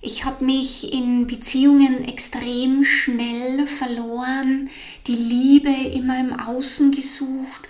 Ich 0.00 0.24
habe 0.24 0.44
mich 0.44 0.92
in 0.92 1.26
Beziehungen 1.26 2.04
extrem 2.04 2.84
schnell 2.84 3.66
verloren, 3.66 4.70
die 5.06 5.16
Liebe 5.16 5.70
immer 5.94 6.20
im 6.20 6.32
Außen 6.32 6.92
gesucht 6.92 7.62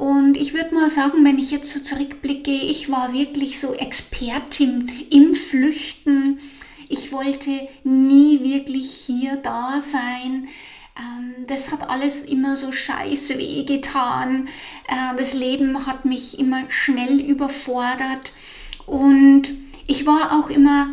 und 0.00 0.38
ich 0.38 0.54
würde 0.54 0.74
mal 0.74 0.88
sagen, 0.88 1.26
wenn 1.26 1.38
ich 1.38 1.50
jetzt 1.50 1.74
so 1.74 1.78
zurückblicke, 1.78 2.50
ich 2.50 2.90
war 2.90 3.12
wirklich 3.12 3.60
so 3.60 3.74
Expertin 3.74 4.90
im 5.10 5.34
Flüchten. 5.34 6.40
Ich 6.88 7.12
wollte 7.12 7.50
nie 7.84 8.40
wirklich 8.42 8.90
hier 8.90 9.36
da 9.36 9.78
sein. 9.82 10.48
Ähm, 10.96 11.46
das 11.48 11.70
hat 11.70 11.90
alles 11.90 12.22
immer 12.22 12.56
so 12.56 12.72
scheiße 12.72 13.36
weh 13.36 13.64
getan. 13.64 14.48
Äh, 14.88 15.18
das 15.18 15.34
Leben 15.34 15.84
hat 15.84 16.06
mich 16.06 16.38
immer 16.38 16.62
schnell 16.70 17.20
überfordert 17.20 18.32
und 18.86 19.50
ich 19.86 20.06
war 20.06 20.38
auch 20.38 20.50
immer 20.50 20.88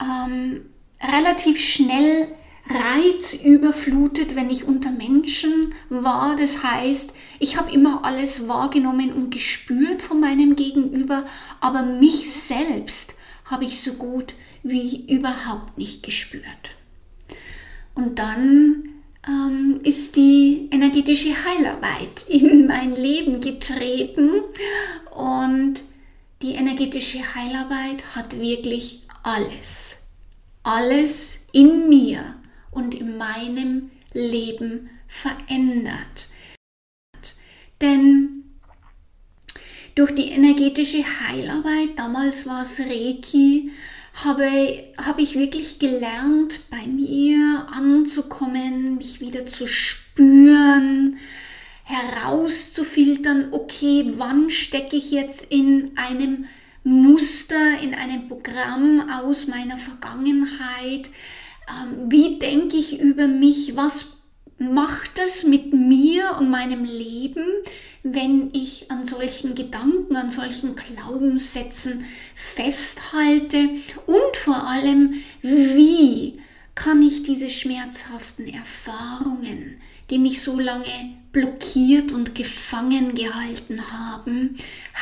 ähm, 0.00 0.62
relativ 1.02 1.58
schnell 1.60 2.28
reizüberflutet, 2.68 4.36
wenn 4.36 4.50
ich 4.50 4.64
unter 4.64 4.90
Menschen 4.90 5.72
war. 5.88 6.36
Das 6.36 6.62
heißt, 6.62 7.14
ich 7.38 7.56
habe 7.56 7.72
immer 7.72 8.04
alles 8.04 8.48
wahrgenommen 8.48 9.12
und 9.12 9.30
gespürt 9.30 10.02
von 10.02 10.20
meinem 10.20 10.56
Gegenüber, 10.56 11.24
aber 11.60 11.82
mich 11.82 12.30
selbst 12.30 13.14
habe 13.46 13.64
ich 13.64 13.80
so 13.82 13.94
gut 13.94 14.34
wie 14.62 15.06
überhaupt 15.12 15.78
nicht 15.78 16.02
gespürt. 16.02 16.76
Und 17.94 18.18
dann 18.18 18.90
ähm, 19.26 19.80
ist 19.82 20.16
die 20.16 20.68
energetische 20.70 21.34
Heilarbeit 21.44 22.26
in 22.28 22.66
mein 22.66 22.94
Leben 22.94 23.40
getreten 23.40 24.30
und 25.10 25.82
die 26.42 26.54
energetische 26.54 27.20
Heilarbeit 27.34 28.16
hat 28.16 28.38
wirklich 28.38 29.02
alles, 29.22 30.02
alles 30.62 31.40
in 31.52 31.88
mir 31.88 32.36
und 32.70 32.94
in 32.94 33.16
meinem 33.16 33.90
Leben 34.12 34.90
verändert. 35.06 36.28
Denn 37.80 38.44
durch 39.94 40.14
die 40.14 40.30
energetische 40.30 41.02
Heilarbeit, 41.02 41.98
damals 41.98 42.46
war 42.46 42.62
es 42.62 42.78
Reiki, 42.78 43.70
habe, 44.24 44.48
habe 45.04 45.22
ich 45.22 45.34
wirklich 45.34 45.78
gelernt, 45.78 46.70
bei 46.70 46.86
mir 46.86 47.66
anzukommen, 47.72 48.96
mich 48.96 49.20
wieder 49.20 49.46
zu 49.46 49.66
spüren, 49.66 51.07
herauszufiltern, 52.48 53.48
okay, 53.52 54.12
wann 54.16 54.50
stecke 54.50 54.96
ich 54.96 55.10
jetzt 55.10 55.46
in 55.50 55.92
einem 55.96 56.46
Muster, 56.82 57.80
in 57.82 57.94
einem 57.94 58.28
Programm 58.28 59.04
aus 59.22 59.46
meiner 59.46 59.76
Vergangenheit, 59.76 61.10
ähm, 61.68 62.10
wie 62.10 62.38
denke 62.38 62.76
ich 62.76 63.00
über 63.00 63.26
mich, 63.26 63.76
was 63.76 64.12
macht 64.58 65.20
es 65.22 65.44
mit 65.44 65.72
mir 65.72 66.36
und 66.38 66.50
meinem 66.50 66.84
Leben, 66.84 67.44
wenn 68.02 68.50
ich 68.54 68.90
an 68.90 69.04
solchen 69.04 69.54
Gedanken, 69.54 70.16
an 70.16 70.30
solchen 70.30 70.74
Glaubenssätzen 70.74 72.04
festhalte? 72.34 73.68
Und 74.06 74.36
vor 74.36 74.66
allem, 74.66 75.14
wie 75.42 76.40
kann 76.74 77.02
ich 77.02 77.22
diese 77.22 77.50
schmerzhaften 77.50 78.46
Erfahrungen, 78.46 79.80
die 80.10 80.18
mich 80.18 80.42
so 80.42 80.58
lange 80.58 80.86
blockiert 81.38 82.10
und 82.10 82.34
gefangen 82.34 83.14
gehalten 83.14 83.80
haben, 83.92 84.56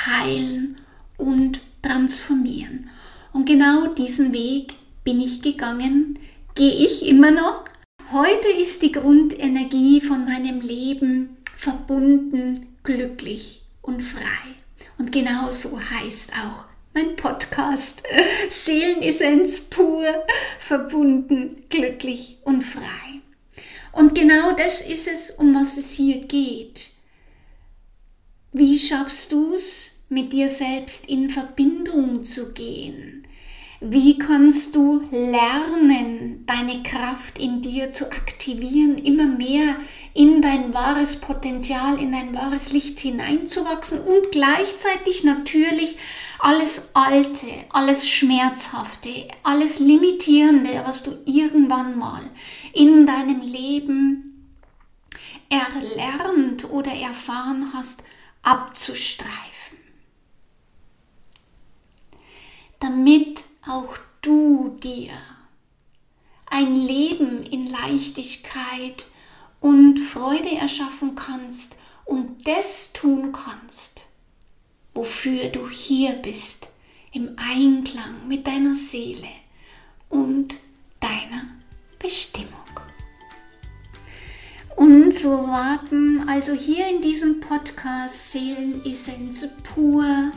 heilen 0.06 0.76
und 1.16 1.60
transformieren. 1.80 2.90
Und 3.32 3.46
genau 3.46 3.86
diesen 3.86 4.34
Weg 4.34 4.74
bin 5.02 5.18
ich 5.18 5.40
gegangen, 5.40 6.18
gehe 6.54 6.74
ich 6.74 7.06
immer 7.06 7.30
noch. 7.30 7.64
Heute 8.12 8.48
ist 8.48 8.82
die 8.82 8.92
Grundenergie 8.92 10.02
von 10.02 10.26
meinem 10.26 10.60
Leben 10.60 11.38
verbunden, 11.54 12.66
glücklich 12.82 13.62
und 13.80 14.02
frei. 14.02 14.20
Und 14.98 15.12
genau 15.12 15.50
so 15.50 15.80
heißt 15.80 16.32
auch 16.32 16.66
mein 16.92 17.16
Podcast 17.16 18.02
Seelenessenz 18.50 19.60
pur, 19.60 20.04
verbunden, 20.58 21.64
glücklich 21.70 22.36
und 22.44 22.62
frei. 22.62 23.15
Und 23.96 24.14
genau 24.14 24.52
das 24.52 24.82
ist 24.82 25.08
es, 25.08 25.30
um 25.30 25.54
was 25.54 25.78
es 25.78 25.92
hier 25.92 26.26
geht. 26.26 26.90
Wie 28.52 28.78
schaffst 28.78 29.32
du 29.32 29.54
es, 29.54 29.86
mit 30.10 30.34
dir 30.34 30.50
selbst 30.50 31.08
in 31.08 31.30
Verbindung 31.30 32.22
zu 32.22 32.52
gehen? 32.52 33.26
Wie 33.80 34.18
kannst 34.18 34.76
du 34.76 35.02
lernen, 35.10 36.44
deine 36.44 36.82
Kraft 36.82 37.38
in 37.38 37.62
dir 37.62 37.94
zu 37.94 38.12
aktivieren, 38.12 38.98
immer 38.98 39.26
mehr 39.26 39.76
dein 40.46 40.72
wahres 40.72 41.16
Potenzial, 41.16 42.00
in 42.00 42.12
dein 42.12 42.34
wahres 42.34 42.70
Licht 42.70 43.00
hineinzuwachsen 43.00 44.00
und 44.00 44.30
gleichzeitig 44.30 45.24
natürlich 45.24 45.98
alles 46.38 46.90
Alte, 46.94 47.48
alles 47.70 48.08
Schmerzhafte, 48.08 49.26
alles 49.42 49.80
Limitierende, 49.80 50.82
was 50.86 51.02
du 51.02 51.18
irgendwann 51.24 51.98
mal 51.98 52.22
in 52.72 53.06
deinem 53.06 53.40
Leben 53.40 54.48
erlernt 55.48 56.70
oder 56.70 56.92
erfahren 56.92 57.72
hast, 57.74 58.04
abzustreifen. 58.42 59.78
Damit 62.78 63.42
auch 63.66 63.96
du 64.22 64.76
dir 64.80 65.12
ein 66.46 66.76
Leben 66.76 67.42
in 67.42 67.66
Leichtigkeit 67.66 69.08
und 69.60 69.98
Freude 69.98 70.56
erschaffen 70.56 71.14
kannst 71.14 71.76
und 72.04 72.46
das 72.46 72.92
tun 72.92 73.32
kannst, 73.32 74.02
wofür 74.94 75.48
du 75.48 75.68
hier 75.68 76.12
bist, 76.14 76.68
im 77.12 77.36
Einklang 77.36 78.28
mit 78.28 78.46
deiner 78.46 78.74
Seele 78.74 79.28
und 80.08 80.56
deiner 81.00 81.48
Bestimmung. 81.98 82.50
Und 84.76 85.14
so 85.14 85.30
warten 85.30 86.28
also 86.28 86.52
hier 86.52 86.86
in 86.88 87.00
diesem 87.00 87.40
Podcast 87.40 88.32
Seelenessenz 88.32 89.48
pur 89.62 90.32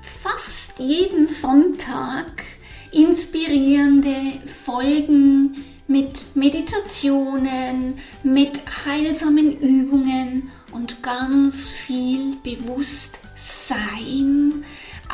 fast 0.00 0.80
jeden 0.80 1.28
Sonntag 1.28 2.42
inspirierende 2.90 4.14
Folgen 4.44 5.64
mit 5.92 6.34
Meditationen, 6.34 7.98
mit 8.22 8.62
heilsamen 8.86 9.60
Übungen 9.60 10.50
und 10.72 11.02
ganz 11.02 11.68
viel 11.68 12.36
Bewusstsein 12.42 14.64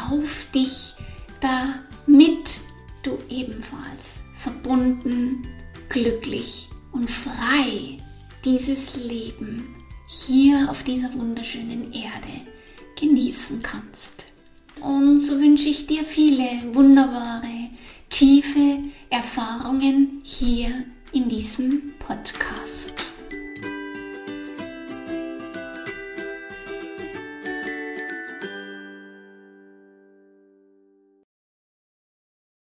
auf 0.08 0.46
dich, 0.54 0.94
damit 1.40 2.60
du 3.02 3.18
ebenfalls 3.28 4.20
verbunden, 4.36 5.42
glücklich 5.88 6.68
und 6.92 7.10
frei 7.10 7.98
dieses 8.44 8.94
Leben 8.96 9.74
hier 10.06 10.70
auf 10.70 10.84
dieser 10.84 11.12
wunderschönen 11.14 11.92
Erde 11.92 12.44
genießen 13.00 13.62
kannst. 13.62 14.26
Und 14.80 15.18
so 15.18 15.40
wünsche 15.40 15.68
ich 15.68 15.88
dir 15.88 16.04
viele 16.04 16.72
wunderbare, 16.72 17.48
tiefe 18.18 18.78
Erfahrungen 19.10 20.22
hier 20.24 20.86
in 21.12 21.28
diesem 21.28 21.94
Podcast. 22.00 22.47